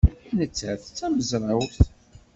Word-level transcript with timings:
Nettat 0.37 0.83
d 0.87 0.89
tamezrawt. 0.97 1.77